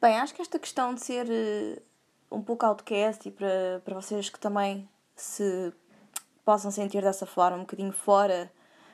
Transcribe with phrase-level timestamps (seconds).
[0.00, 1.82] Bem, acho que esta questão de ser uh,
[2.36, 5.72] um pouco outcast e para, para vocês que também se
[6.44, 8.52] possam sentir dessa forma, um bocadinho fora,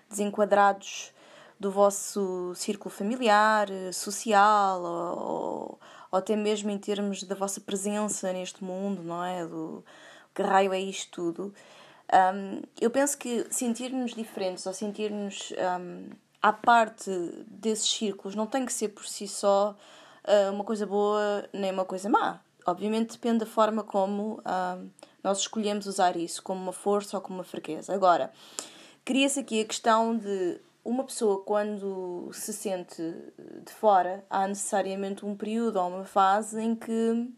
[0.09, 1.13] desenquadrados
[1.59, 5.79] do vosso círculo familiar, eh, social, ou,
[6.11, 9.47] ou até mesmo em termos da vossa presença neste mundo, não é?
[9.47, 9.85] Do
[10.35, 11.55] que raio é isto tudo.
[12.13, 16.11] Um, eu penso que sentir-nos diferentes ou sentir-nos um,
[16.41, 17.11] à parte
[17.47, 19.77] desses círculos não tem que ser por si só
[20.53, 22.41] uma coisa boa nem uma coisa má.
[22.67, 24.91] Obviamente depende da forma como uh,
[25.23, 27.93] nós escolhemos usar isso, como uma força ou como uma fraqueza.
[27.93, 28.33] Agora,
[29.05, 33.03] cria-se aqui a questão de uma pessoa, quando se sente
[33.65, 37.31] de fora, há necessariamente um período ou uma fase em que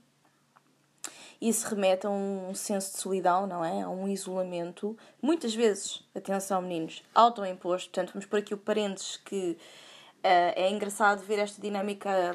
[1.40, 3.82] isso remete a um senso de solidão, não é?
[3.82, 4.96] A um isolamento.
[5.20, 7.90] Muitas vezes, atenção meninos, autoimposto.
[7.90, 12.34] Portanto, vamos por aqui o parênteses que uh, é engraçado ver esta dinâmica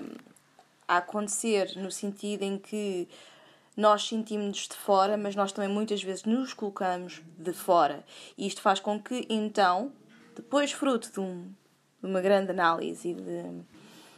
[0.89, 3.07] a acontecer no sentido em que
[3.77, 8.03] nós sentimos-nos de fora, mas nós também muitas vezes nos colocamos de fora.
[8.35, 9.91] E isto faz com que, então,
[10.35, 11.43] depois, fruto de, um,
[12.01, 13.63] de uma grande análise e de, de,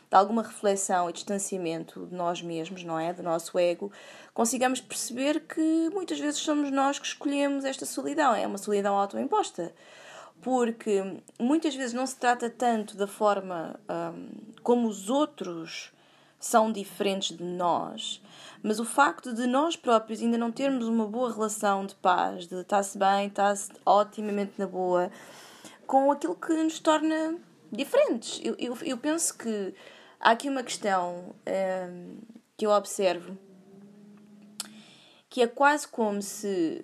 [0.09, 3.11] alguma reflexão e distanciamento de nós mesmos, não é?
[3.11, 3.91] Do nosso ego,
[4.33, 8.33] consigamos perceber que muitas vezes somos nós que escolhemos esta solidão.
[8.33, 9.75] É uma solidão autoimposta.
[10.41, 14.30] Porque muitas vezes não se trata tanto da forma um,
[14.63, 15.91] como os outros
[16.42, 18.22] são diferentes de nós,
[18.61, 22.56] mas o facto de nós próprios ainda não termos uma boa relação de paz, de
[22.56, 25.09] estar-se bem, estar-se otimamente na boa,
[25.88, 27.38] com aquilo que nos torna
[27.72, 28.42] diferentes.
[28.44, 29.73] Eu, eu, eu penso que
[30.19, 32.17] há aqui uma questão um,
[32.58, 33.38] que eu observo
[35.31, 36.84] que é quase como se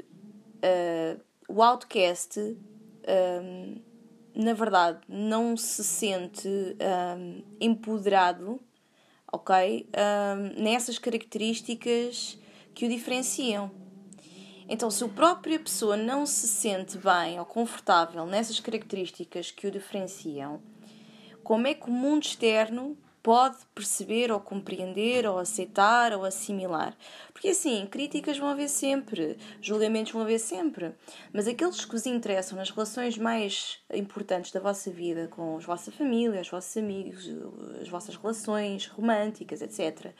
[0.64, 3.76] uh, o outcast, um,
[4.34, 8.58] na verdade, não se sente um, empoderado,
[9.32, 9.88] ok?
[10.58, 12.38] nessas características
[12.74, 13.72] que o diferenciam.
[14.70, 19.72] Então, se a própria pessoa não se sente bem ou confortável nessas características que o
[19.72, 20.62] diferenciam,
[21.44, 26.96] como é que o mundo externo pode perceber ou compreender ou aceitar ou assimilar?
[27.34, 30.94] Porque assim, críticas vão haver sempre, julgamentos vão haver sempre,
[31.34, 35.92] mas aqueles que vos interessam nas relações mais importantes da vossa vida, com a vossa
[35.92, 37.30] família, os vossos amigos,
[37.82, 40.14] as vossas relações românticas, etc.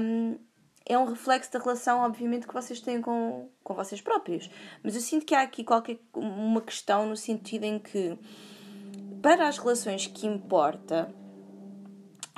[0.00, 0.38] Um,
[0.84, 4.50] é um reflexo da relação, obviamente, que vocês têm com, com vocês próprios.
[4.82, 8.18] Mas eu sinto que há aqui qualquer uma questão no sentido em que,
[9.22, 11.14] para as relações que importa,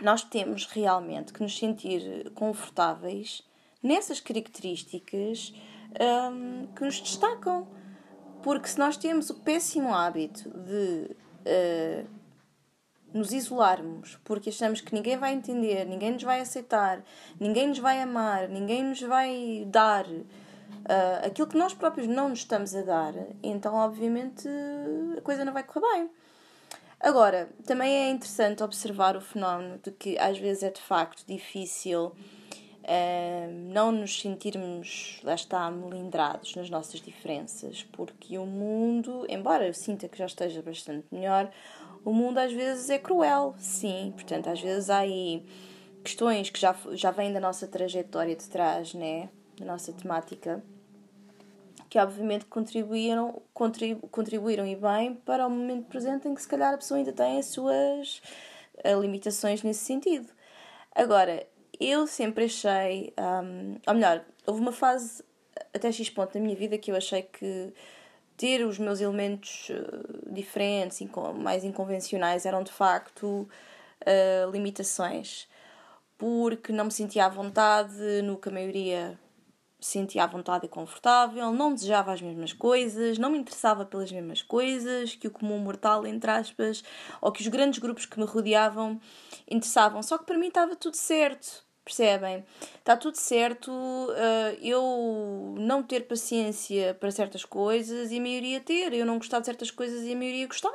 [0.05, 3.43] nós temos realmente que nos sentir confortáveis
[3.83, 5.53] nessas características
[6.33, 7.67] um, que nos destacam.
[8.43, 12.21] Porque se nós temos o péssimo hábito de uh,
[13.13, 17.03] nos isolarmos porque achamos que ninguém vai entender, ninguém nos vai aceitar,
[17.39, 22.41] ninguém nos vai amar, ninguém nos vai dar uh, aquilo que nós próprios não nos
[22.41, 24.49] estamos a dar, então obviamente
[25.17, 26.11] a coisa não vai correr bem.
[27.01, 32.09] Agora, também é interessante observar o fenómeno de que às vezes é de facto difícil
[32.09, 39.73] uh, não nos sentirmos, lá está, melindrados nas nossas diferenças, porque o mundo, embora eu
[39.73, 41.51] sinta que já esteja bastante melhor,
[42.05, 44.13] o mundo às vezes é cruel, sim.
[44.15, 45.43] Portanto, às vezes há aí
[46.05, 49.31] questões que já, já vêm da nossa trajetória de trás, né?
[49.59, 50.63] Da nossa temática,
[51.91, 56.73] que obviamente contribuíram, contribu, contribuíram e bem para o momento presente em que se calhar
[56.73, 58.23] a pessoa ainda tem as suas
[58.85, 60.29] uh, limitações nesse sentido.
[60.95, 61.45] Agora,
[61.81, 65.25] eu sempre achei, um, ou melhor, houve uma fase
[65.75, 67.75] até X ponto da minha vida que eu achei que
[68.37, 71.03] ter os meus elementos uh, diferentes,
[71.43, 75.49] mais inconvencionais, eram de facto uh, limitações,
[76.17, 79.19] porque não me sentia à vontade no que a maioria
[79.81, 84.43] sentia à vontade e confortável, não desejava as mesmas coisas, não me interessava pelas mesmas
[84.43, 86.85] coisas que o comum mortal, entre aspas,
[87.21, 89.01] ou que os grandes grupos que me rodeavam
[89.49, 90.03] interessavam.
[90.03, 91.65] Só que para mim estava tudo certo.
[91.85, 92.45] Percebem?
[92.79, 98.93] Está tudo certo uh, eu não ter paciência para certas coisas e a maioria ter.
[98.93, 100.71] Eu não gostar de certas coisas e a maioria gostar.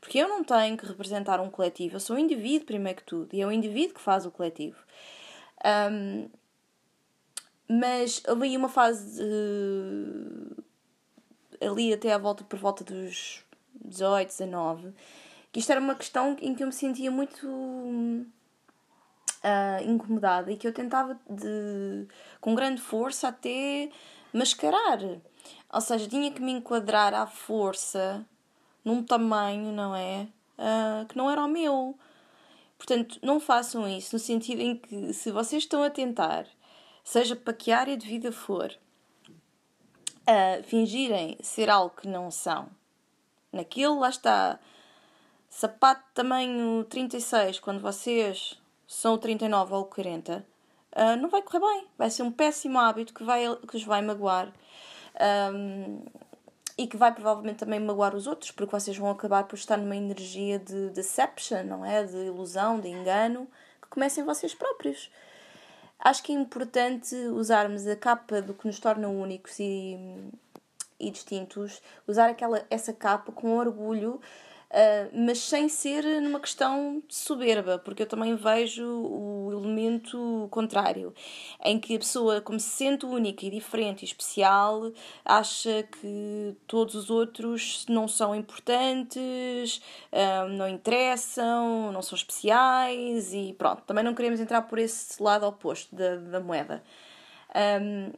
[0.00, 1.96] Porque eu não tenho que representar um coletivo.
[1.96, 3.34] Eu sou um indivíduo, primeiro que tudo.
[3.34, 4.76] E é o indivíduo que faz o coletivo.
[5.90, 6.28] Um,
[7.68, 10.64] mas houve uma fase uh,
[11.60, 13.44] ali até à volta, por volta dos
[13.84, 14.94] 18, 19,
[15.52, 18.26] que isto era uma questão em que eu me sentia muito uh,
[19.84, 22.06] incomodada e que eu tentava de,
[22.40, 23.90] com grande força até
[24.32, 24.98] mascarar.
[25.72, 28.24] Ou seja, tinha que me enquadrar à força
[28.84, 30.26] num tamanho, não é?
[30.58, 31.98] Uh, que não era o meu.
[32.76, 36.46] Portanto, não façam isso no sentido em que, se vocês estão a tentar,
[37.08, 38.70] seja para que área de vida for,
[40.64, 42.68] fingirem ser algo que não são,
[43.50, 44.60] naquilo lá está,
[45.48, 50.46] sapato tamanho 36, quando vocês são o 39 ou o 40,
[50.96, 51.86] uh, não vai correr bem.
[51.96, 54.52] Vai ser um péssimo hábito que, vai, que os vai magoar.
[55.54, 56.02] Um,
[56.76, 59.96] e que vai provavelmente também magoar os outros, porque vocês vão acabar por estar numa
[59.96, 62.04] energia de deception, não é?
[62.04, 63.48] De ilusão, de engano,
[63.80, 65.10] que comecem vocês próprios.
[65.98, 69.96] Acho que é importante usarmos a capa do que nos torna únicos e,
[70.98, 74.20] e distintos, usar aquela, essa capa com orgulho
[74.70, 81.14] Uh, mas sem ser numa questão soberba, porque eu também vejo o elemento contrário,
[81.64, 84.92] em que a pessoa, como se sente única e diferente e especial,
[85.24, 89.80] acha que todos os outros não são importantes,
[90.12, 93.84] uh, não interessam, não são especiais e pronto.
[93.84, 96.84] Também não queremos entrar por esse lado oposto da, da moeda.
[97.80, 98.12] Um,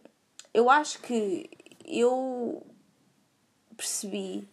[0.52, 1.48] eu acho que
[1.86, 2.66] eu
[3.76, 4.48] percebi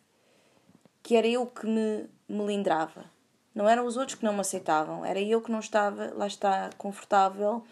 [1.08, 3.06] que era eu que me melindrava.
[3.56, 6.70] Não eram os outros que não me aceitavam, era eu que não estava, lá está,
[6.78, 7.64] confortável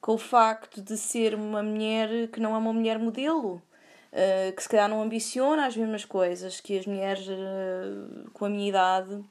[0.00, 3.54] com o facto de ser uma mulher que não é uma mulher modelo,
[4.12, 8.48] uh, que se calhar não ambiciona as mesmas coisas que as mulheres uh, com a
[8.48, 9.24] minha idade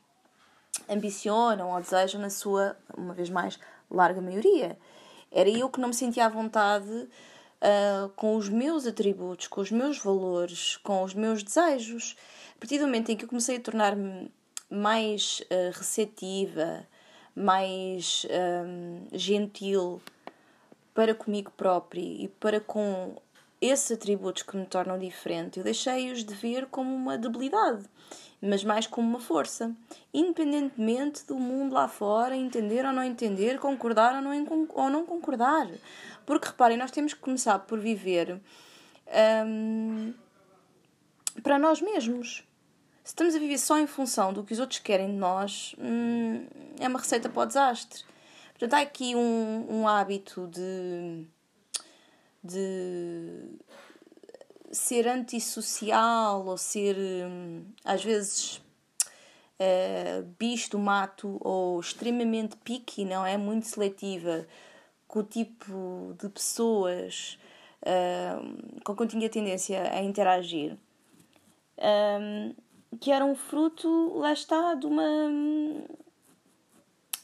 [0.90, 3.58] ambicionam ou desejam na sua, uma vez mais,
[3.90, 4.78] larga maioria.
[5.32, 9.72] Era eu que não me sentia à vontade uh, com os meus atributos, com os
[9.72, 12.18] meus valores, com os meus desejos
[12.62, 14.32] partir do momento em que eu comecei a tornar-me
[14.70, 16.88] mais uh, receptiva,
[17.36, 20.00] mais um, gentil
[20.94, 23.16] para comigo própria e para com
[23.60, 27.84] esses atributos que me tornam diferente, eu deixei-os de ver como uma debilidade,
[28.40, 29.76] mas mais como uma força,
[30.14, 35.68] independentemente do mundo lá fora entender ou não entender, concordar ou não, ou não concordar.
[36.28, 38.40] Porque reparem, nós temos que começar por viver
[39.48, 40.14] um,
[41.42, 42.44] para nós mesmos.
[43.12, 46.48] Se estamos a viver só em função do que os outros querem de nós, hum,
[46.80, 48.06] é uma receita para o desastre.
[48.52, 51.28] Portanto, há aqui um, um hábito de,
[52.42, 53.50] de
[54.72, 58.62] ser antissocial ou ser, hum, às vezes,
[59.60, 63.36] uh, bicho do mato ou extremamente picky, não é?
[63.36, 64.48] Muito seletiva
[65.06, 67.38] com o tipo de pessoas
[67.82, 70.78] uh, com quem tinha tendência a interagir.
[71.78, 72.56] Um,
[73.00, 75.04] que era um fruto, lá está, de uma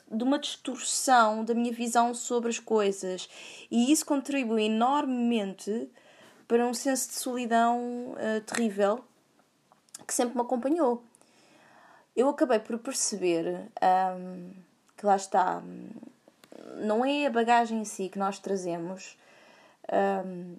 [0.09, 3.29] de uma distorção da minha visão sobre as coisas
[3.69, 5.91] e isso contribui enormemente
[6.47, 9.03] para um senso de solidão uh, terrível
[10.07, 11.03] que sempre me acompanhou.
[12.15, 13.69] Eu acabei por perceber
[14.17, 14.53] um,
[14.95, 15.61] que lá está,
[16.77, 19.17] não é a bagagem em si que nós trazemos
[20.25, 20.55] um,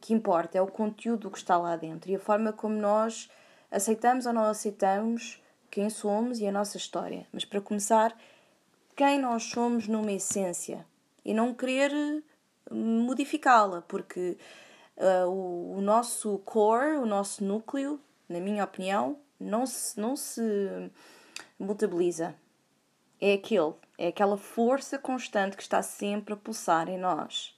[0.00, 3.30] que importa, é o conteúdo que está lá dentro e a forma como nós
[3.72, 8.14] Aceitamos ou não aceitamos quem somos e a nossa história, mas para começar,
[8.94, 10.86] quem nós somos numa essência
[11.24, 12.22] e não querer eh,
[12.70, 14.36] modificá-la, porque
[14.98, 17.98] uh, o, o, nosso core, o nosso núcleo,
[18.28, 20.42] na minha opinião, não se, não se
[21.58, 22.34] mutabiliza.
[23.18, 27.56] É aquele, é aquela força constante que está sempre a pulsar em nós.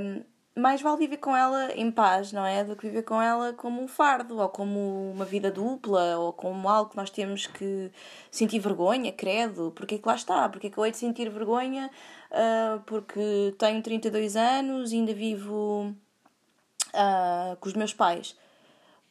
[0.00, 0.22] Um,
[0.56, 2.62] mais vale viver com ela em paz, não é?
[2.62, 6.68] Do que viver com ela como um fardo, ou como uma vida dupla, ou como
[6.68, 7.90] algo que nós temos que
[8.30, 9.72] sentir vergonha, credo.
[9.74, 10.48] Porque é que lá está?
[10.48, 11.90] Porque é que eu hei de sentir vergonha?
[12.30, 15.94] Uh, porque tenho 32 anos e ainda vivo
[16.94, 18.36] uh, com os meus pais.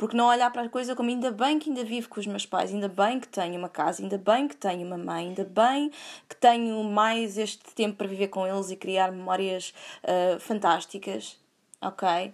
[0.03, 2.45] Porque não olhar para a coisa como ainda bem que ainda vivo com os meus
[2.45, 5.89] pais, ainda bem que tenho uma casa, ainda bem que tenho uma mãe, ainda bem
[6.27, 11.39] que tenho mais este tempo para viver com eles e criar memórias uh, fantásticas,
[11.81, 12.33] ok?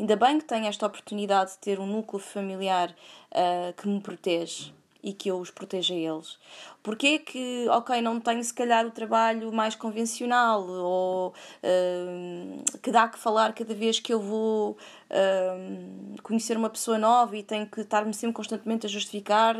[0.00, 2.88] Ainda bem que tenho esta oportunidade de ter um núcleo familiar
[3.30, 6.38] uh, que me protege e que eu os proteja eles.
[6.82, 13.08] Porquê que, ok, não tenho se calhar o trabalho mais convencional ou uh, que dá
[13.08, 14.72] que falar cada vez que eu vou
[15.10, 19.56] uh, conhecer uma pessoa nova e tenho que estar-me sempre constantemente a justificar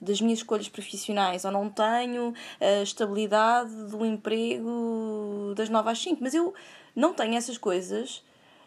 [0.00, 6.18] das minhas escolhas profissionais ou não tenho a estabilidade do emprego das 9 às 5,
[6.22, 6.54] mas eu
[6.94, 8.22] não tenho essas coisas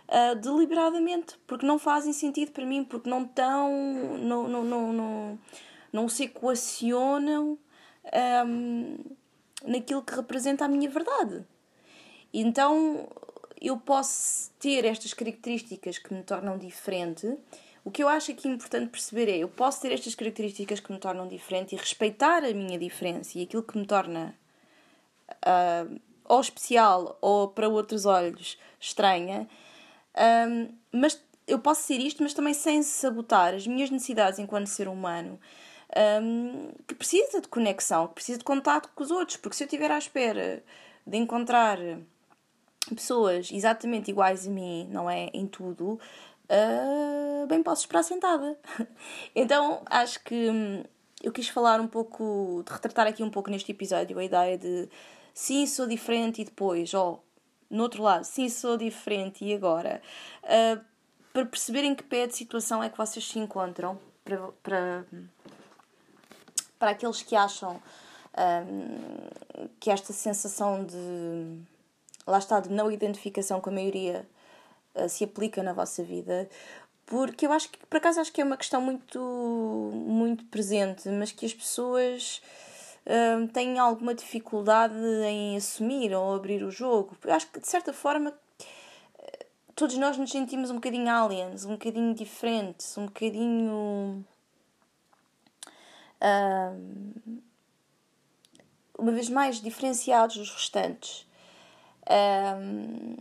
[0.09, 3.71] uh, deliberadamente porque não fazem sentido para mim, porque não estão.
[4.19, 5.39] não, não, não, não
[5.91, 7.57] não se equacionam
[8.45, 8.97] um,
[9.65, 11.45] naquilo que representa a minha verdade.
[12.33, 13.07] Então
[13.61, 17.37] eu posso ter estas características que me tornam diferente,
[17.83, 20.99] O que eu acho aqui importante perceber é: eu posso ter estas características que me
[20.99, 24.35] tornam diferente e respeitar a minha diferença e aquilo que me torna
[25.29, 29.47] uh, ou especial ou para outros olhos estranha,
[30.47, 34.87] um, mas eu posso ser isto, mas também sem sabotar as minhas necessidades enquanto ser
[34.87, 35.39] humano.
[35.97, 39.65] Um, que precisa de conexão, que precisa de contato com os outros, porque se eu
[39.65, 40.63] estiver à espera
[41.05, 41.79] de encontrar
[42.95, 45.29] pessoas exatamente iguais a mim, não é?
[45.33, 45.99] Em tudo,
[46.49, 48.57] uh, bem posso esperar sentada.
[49.35, 50.83] então acho que hum,
[51.21, 54.89] eu quis falar um pouco, de retratar aqui um pouco neste episódio a ideia de
[55.33, 57.19] sim, sou diferente e depois, oh,
[57.69, 60.01] no outro lado, sim, sou diferente e agora.
[60.43, 60.83] Uh,
[61.33, 65.05] para perceberem que pé de situação é que vocês se encontram, para, para,
[66.79, 67.79] para aqueles que acham
[68.37, 71.59] um, que esta sensação de
[72.25, 74.27] lá está, de não identificação com a maioria
[74.95, 76.49] uh, se aplica na vossa vida.
[77.05, 79.19] Porque eu acho que, por acaso, acho que é uma questão muito,
[79.93, 82.41] muito presente, mas que as pessoas
[83.05, 84.95] uh, têm alguma dificuldade
[85.25, 87.17] em assumir ou abrir o jogo.
[87.23, 88.33] Eu acho que, de certa forma,
[89.79, 94.25] todos nós nos sentimos um bocadinho aliens, um bocadinho diferentes, um bocadinho.
[96.21, 97.39] Uh,
[98.97, 101.25] uma vez mais diferenciados dos restantes.
[102.09, 103.17] Um,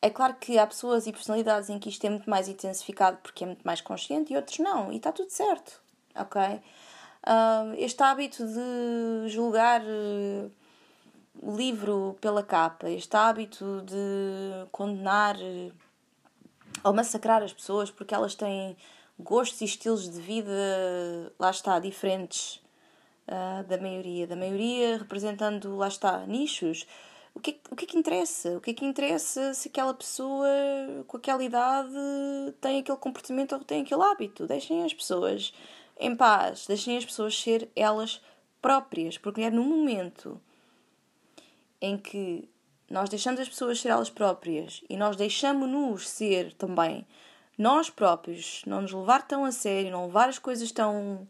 [0.00, 3.44] é claro que há pessoas e personalidades em que isto é muito mais intensificado porque
[3.44, 5.80] é muito mais consciente e outros não, e está tudo certo,
[6.16, 6.60] ok?
[7.24, 10.50] Um, este hábito de julgar uh,
[11.40, 15.72] o livro pela capa, este hábito de condenar uh,
[16.82, 18.76] ou massacrar as pessoas porque elas têm
[19.18, 20.52] gostos e estilos de vida,
[21.38, 22.62] lá está, diferentes
[23.28, 24.26] uh, da maioria.
[24.26, 26.86] Da maioria representando, lá está, nichos.
[27.34, 28.56] O que, é, o que é que interessa?
[28.56, 30.46] O que é que interessa se aquela pessoa
[31.06, 31.94] com aquela idade
[32.60, 34.46] tem aquele comportamento ou tem aquele hábito?
[34.46, 35.52] Deixem as pessoas
[35.98, 38.20] em paz, deixem as pessoas ser elas
[38.60, 40.40] próprias, porque é no momento
[41.80, 42.48] em que
[42.90, 47.06] nós deixamos as pessoas ser elas próprias e nós deixamos-nos ser também
[47.58, 51.26] nós próprios, não nos levar tão a sério, não levar as coisas tão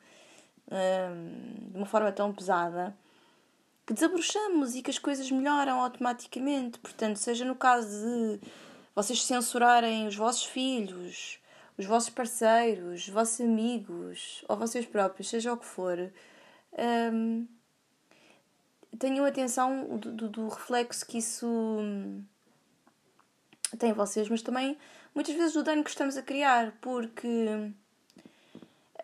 [1.70, 2.96] de uma forma tão pesada
[3.86, 6.78] que desabrochamos e que as coisas melhoram automaticamente.
[6.78, 8.40] Portanto, seja no caso de
[8.94, 11.38] vocês censurarem os vossos filhos,
[11.76, 16.12] os vossos parceiros, os vossos amigos ou vocês próprios, seja o que for,
[17.12, 17.46] um,
[18.98, 21.46] tenham atenção do, do, do, reflexo que isso
[23.78, 24.76] tem em vocês, mas também
[25.14, 27.72] muitas vezes do dano que estamos a criar, porque.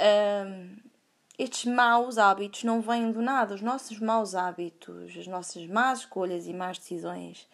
[0.00, 0.88] Um,
[1.38, 3.54] estes maus hábitos não vêm do nada.
[3.54, 7.48] Os nossos maus hábitos, as nossas más escolhas e más decisões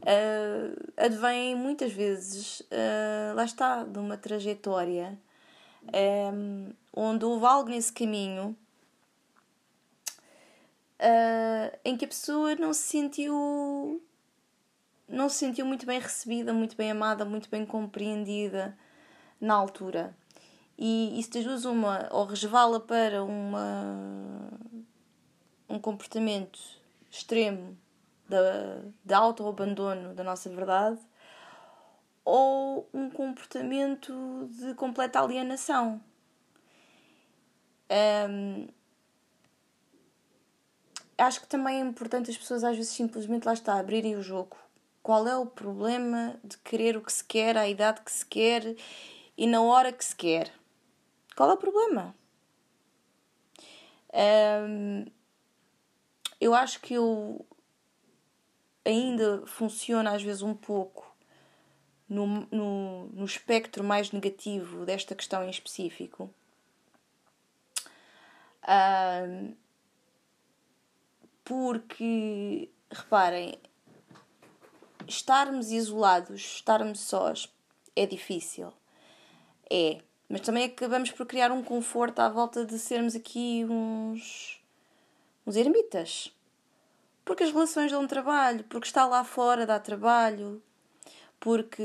[0.00, 5.18] uh, advêm muitas vezes, uh, lá está, de uma trajetória
[6.34, 8.56] um, onde houve algo nesse caminho
[10.98, 14.02] uh, em que a pessoa não se sentiu
[15.10, 18.76] não se sentiu muito bem recebida, muito bem amada, muito bem compreendida
[19.40, 20.14] na altura
[20.80, 24.50] e isso duas uma ou resvala para uma
[25.68, 26.58] um comportamento
[27.10, 27.76] extremo
[28.26, 28.36] de,
[29.04, 30.98] de auto-abandono da nossa verdade
[32.24, 36.00] ou um comportamento de completa alienação.
[37.90, 38.68] Um,
[41.18, 44.56] acho que também é importante as pessoas às vezes simplesmente lá está, abrirem o jogo.
[45.02, 48.76] Qual é o problema de querer o que se quer, à idade que se quer
[49.36, 50.52] e na hora que se quer?
[51.34, 52.14] Qual é o problema?
[56.40, 57.46] Eu acho que eu
[58.84, 61.14] ainda funciona às vezes um pouco
[62.08, 66.28] no, no, no espectro mais negativo desta questão em específico.
[71.44, 73.58] Porque, reparem,
[75.14, 77.52] estarmos isolados, estarmos sós,
[77.94, 78.72] é difícil.
[79.70, 80.00] É.
[80.28, 84.60] Mas também acabamos por criar um conforto à volta de sermos aqui uns,
[85.46, 86.32] uns ermitas.
[87.24, 90.62] Porque as relações dão trabalho, porque está lá fora dá trabalho,
[91.38, 91.82] porque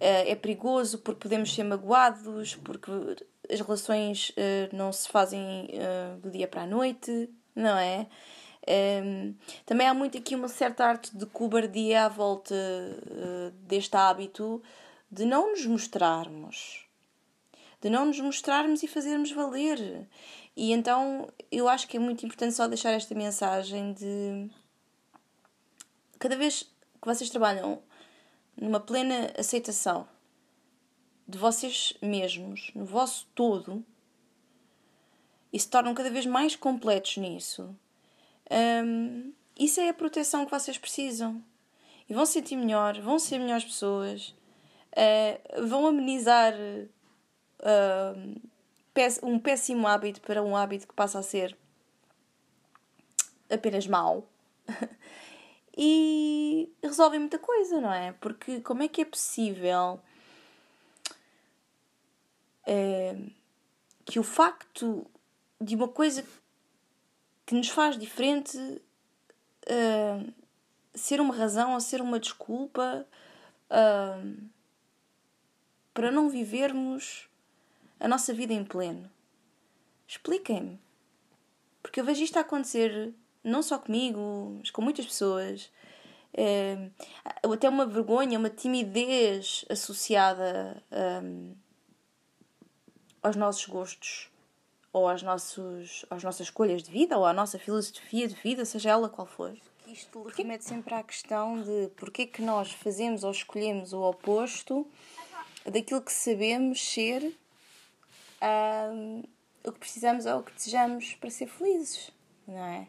[0.00, 2.90] é, é perigoso, porque podemos ser magoados, porque
[3.50, 8.06] as relações uh, não se fazem uh, do dia para a noite, não é?
[8.68, 9.34] Um, ehm,
[9.66, 14.62] também há muito aqui uma certa arte de cobardia à volta uh, deste hábito
[15.10, 16.86] de não nos mostrarmos
[17.82, 20.08] de não nos mostrarmos e fazermos valer.
[20.56, 24.48] E então eu acho que é muito importante só deixar esta mensagem de
[26.18, 27.82] cada vez que vocês trabalham
[28.56, 30.06] numa plena aceitação
[31.26, 33.84] de vocês mesmos, no vosso todo,
[35.52, 37.74] e se tornam cada vez mais completos nisso,
[38.50, 41.42] um, isso é a proteção que vocês precisam.
[42.08, 44.34] E vão sentir melhor, vão ser melhores pessoas,
[44.92, 46.52] uh, vão amenizar
[47.60, 48.40] uh,
[49.22, 51.56] um péssimo hábito para um hábito que passa a ser
[53.48, 54.26] apenas mau.
[55.76, 58.12] e resolvem muita coisa, não é?
[58.12, 60.00] Porque como é que é possível
[62.66, 63.30] uh,
[64.04, 65.06] que o facto
[65.60, 66.24] de uma coisa
[67.52, 70.32] que nos faz diferente uh,
[70.94, 73.06] ser uma razão ou ser uma desculpa
[73.68, 74.48] uh,
[75.92, 77.28] para não vivermos
[78.00, 79.10] a nossa vida em pleno.
[80.08, 80.80] Expliquem-me.
[81.82, 83.12] Porque eu vejo isto a acontecer
[83.44, 85.70] não só comigo, mas com muitas pessoas.
[86.32, 86.88] É,
[87.52, 90.82] até uma vergonha, uma timidez associada
[91.22, 91.54] um,
[93.22, 94.31] aos nossos gostos
[94.92, 98.90] ou às, nossos, às nossas escolhas de vida ou à nossa filosofia de vida, seja
[98.90, 99.56] ela qual for.
[99.86, 104.86] Isto remete sempre à questão de porquê que nós fazemos ou escolhemos o oposto
[105.66, 107.36] daquilo que sabemos ser
[108.42, 109.22] um,
[109.64, 112.10] o que precisamos ou o que desejamos para ser felizes,
[112.46, 112.88] não é?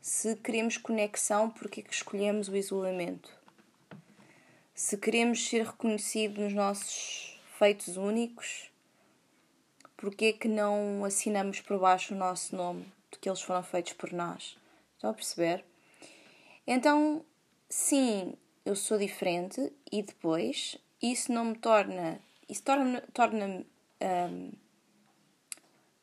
[0.00, 3.30] Se queremos conexão, porquê que escolhemos o isolamento?
[4.74, 8.70] Se queremos ser reconhecidos nos nossos feitos únicos,
[9.96, 13.94] porque é que não assinamos por baixo o nosso nome de que eles foram feitos
[13.94, 14.56] por nós?
[14.94, 15.64] Estão a perceber?
[16.66, 17.24] Então,
[17.68, 18.34] sim,
[18.64, 22.20] eu sou diferente e depois isso não me torna.
[22.48, 23.64] Isso torna-me torna
[24.00, 24.52] um,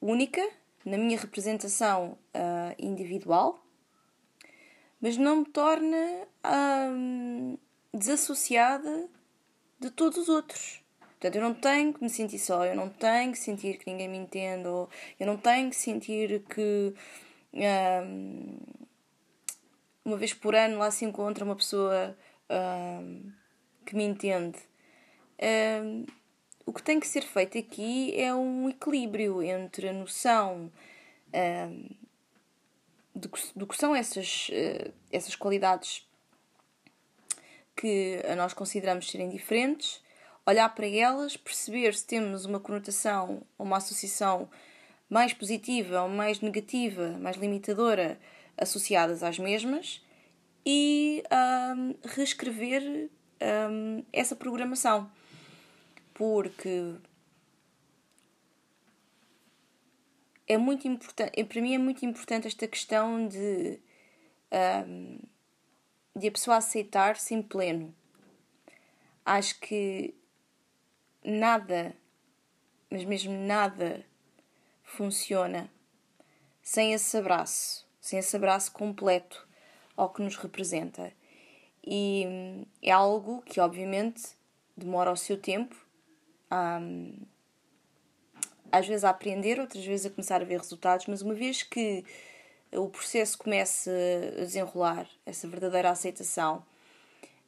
[0.02, 0.42] única
[0.86, 3.64] na minha representação uh, individual,
[5.00, 6.28] mas não me torna
[6.92, 7.58] um,
[7.94, 9.10] desassociada
[9.80, 10.83] de todos os outros.
[11.24, 14.10] Portanto, eu não tenho que me sentir só, eu não tenho que sentir que ninguém
[14.10, 16.94] me entende, ou eu não tenho que sentir que
[17.54, 18.58] um,
[20.04, 22.14] uma vez por ano lá se encontra uma pessoa
[22.50, 23.32] um,
[23.86, 24.60] que me entende.
[25.82, 26.06] Um,
[26.66, 30.70] o que tem que ser feito aqui é um equilíbrio entre a noção
[33.16, 36.06] do, que, do que são essas, uh, essas qualidades
[37.78, 40.04] que nós consideramos serem diferentes
[40.46, 44.50] olhar para elas, perceber se temos uma conotação ou uma associação
[45.10, 48.20] mais positiva ou mais negativa, mais limitadora
[48.58, 50.04] associadas às mesmas
[50.66, 51.24] e
[51.78, 53.10] um, reescrever
[53.72, 55.10] um, essa programação.
[56.14, 56.96] Porque
[60.48, 63.80] é muito importante, para mim é muito importante esta questão de,
[64.88, 65.20] um,
[66.16, 67.94] de a pessoa aceitar-se em pleno.
[69.26, 70.14] Acho que
[71.24, 71.96] nada,
[72.90, 74.06] mas mesmo nada,
[74.84, 75.70] funciona
[76.62, 79.48] sem esse abraço, sem esse abraço completo
[79.96, 81.12] ao que nos representa.
[81.86, 84.24] E hum, é algo que, obviamente,
[84.76, 85.76] demora o seu tempo,
[86.52, 87.16] um,
[88.72, 92.04] às vezes a aprender, outras vezes a começar a ver resultados, mas uma vez que
[92.72, 93.92] o processo começa
[94.38, 96.66] a desenrolar, essa verdadeira aceitação,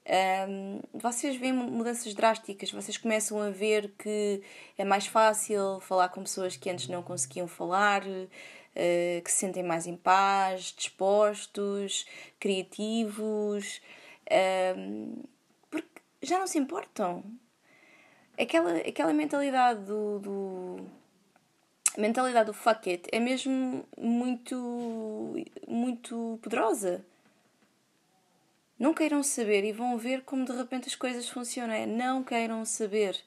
[0.07, 4.41] um, vocês veem mudanças drásticas, vocês começam a ver que
[4.77, 9.63] é mais fácil falar com pessoas que antes não conseguiam falar, uh, que se sentem
[9.63, 12.05] mais em paz, dispostos,
[12.39, 13.81] criativos,
[14.77, 15.23] um,
[15.71, 17.23] porque já não se importam.
[18.39, 20.77] Aquela, aquela mentalidade do, do
[21.97, 25.33] a mentalidade do fuck it é mesmo muito,
[25.67, 27.03] muito poderosa
[28.79, 31.73] não queiram saber e vão ver como de repente as coisas funcionam.
[31.73, 33.17] É, não queiram saber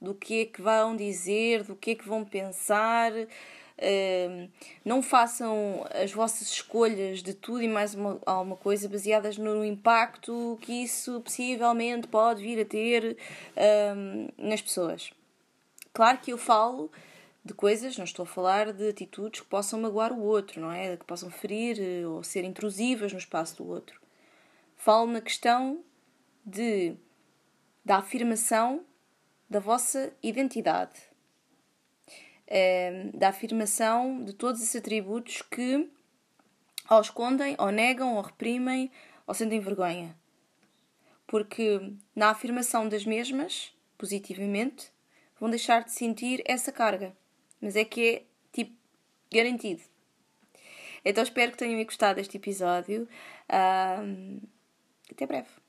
[0.00, 3.12] do que é que vão dizer, do que é que vão pensar.
[3.12, 4.48] Uh,
[4.84, 10.56] não façam as vossas escolhas de tudo e mais uma, alguma coisa baseadas no impacto
[10.60, 13.16] que isso possivelmente pode vir a ter
[13.56, 15.12] uh, nas pessoas.
[15.92, 16.90] Claro que eu falo
[17.44, 20.96] de coisas, não estou a falar de atitudes que possam magoar o outro, não é?
[20.96, 24.03] Que possam ferir eh, ou ser intrusivas no espaço do outro.
[24.84, 25.82] Falo na questão
[26.44, 26.94] de,
[27.82, 28.84] da afirmação
[29.48, 31.00] da vossa identidade,
[32.46, 35.90] é, da afirmação de todos esses atributos que
[36.90, 38.90] ou escondem, ou negam, ou reprimem,
[39.26, 40.14] ou sentem vergonha.
[41.26, 44.92] Porque na afirmação das mesmas, positivamente,
[45.40, 47.16] vão deixar de sentir essa carga.
[47.58, 48.76] Mas é que é, tipo,
[49.32, 49.80] garantido.
[51.02, 53.08] Então espero que tenham gostado deste episódio.
[53.50, 54.52] Um,
[55.10, 55.63] até breve.